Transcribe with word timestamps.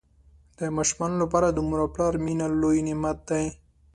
د 0.57 0.59
ماشومانو 0.75 1.15
لپاره 1.23 1.47
د 1.49 1.57
مور 1.67 1.79
او 1.83 1.89
پلار 1.95 2.13
مینه 2.25 2.45
لوی 2.61 2.79
نعمت 2.87 3.17
دی. 3.29 3.45